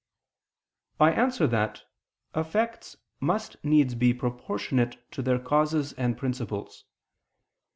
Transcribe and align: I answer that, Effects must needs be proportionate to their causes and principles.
I 0.99 1.11
answer 1.11 1.45
that, 1.45 1.83
Effects 2.35 2.97
must 3.19 3.63
needs 3.63 3.93
be 3.93 4.15
proportionate 4.15 4.97
to 5.11 5.21
their 5.21 5.37
causes 5.37 5.93
and 5.93 6.17
principles. 6.17 6.85